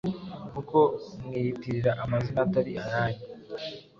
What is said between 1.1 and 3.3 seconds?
mwiyitirira amazina Atari ayanyu